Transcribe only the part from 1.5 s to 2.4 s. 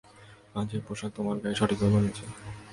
সঠিকভাবে মানিয়েছে।